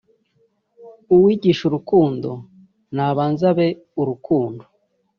[1.13, 2.29] uwigisha urukundo
[2.95, 3.67] nabanze abe
[4.01, 4.63] urukundo